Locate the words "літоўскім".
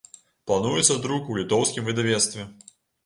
1.41-1.83